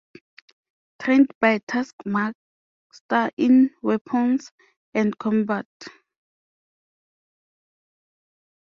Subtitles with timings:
[0.99, 2.33] Trained by Taskmaster
[3.37, 4.51] in weapons
[4.95, 5.67] and combat.